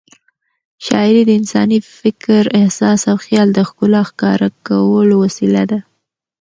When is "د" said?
1.25-1.29, 3.53-3.59